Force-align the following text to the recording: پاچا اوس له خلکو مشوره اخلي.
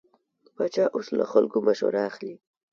پاچا 0.55 0.85
اوس 0.95 1.07
له 1.17 1.25
خلکو 1.31 1.57
مشوره 1.67 2.01
اخلي. 2.09 2.33